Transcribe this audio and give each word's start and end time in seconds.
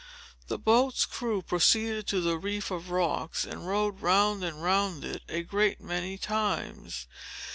The 0.47 0.57
boat's 0.57 1.05
crew 1.05 1.43
proceeded 1.43 2.07
to 2.07 2.21
the 2.21 2.35
reef 2.39 2.71
of 2.71 2.89
rocks, 2.89 3.45
and 3.45 3.67
rowed 3.67 4.01
round 4.01 4.43
and 4.43 4.63
round 4.63 5.05
it, 5.05 5.21
a 5.29 5.43
great 5.43 5.79
many 5.79 6.17
times. 6.17 7.05